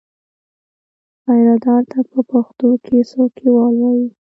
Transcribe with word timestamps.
پیرهدار 1.23 1.81
ته 1.91 1.99
په 2.09 2.19
پښتو 2.31 2.67
کې 2.85 2.97
څوکیوال 3.09 3.73
وایي. 3.77 4.07